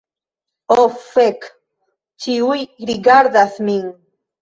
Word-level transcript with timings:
Oh 0.75 0.85
fek, 1.09 1.45
ĉiuj 2.25 2.59
rigardas 2.93 3.65
min 3.71 3.91